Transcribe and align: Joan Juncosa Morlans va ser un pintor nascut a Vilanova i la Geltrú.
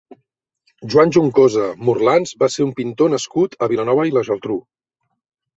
Joan 0.93 1.11
Juncosa 1.17 1.67
Morlans 1.89 2.33
va 2.45 2.49
ser 2.55 2.65
un 2.65 2.71
pintor 2.81 3.13
nascut 3.17 3.55
a 3.67 3.71
Vilanova 3.75 4.07
i 4.11 4.15
la 4.17 4.25
Geltrú. 4.31 4.61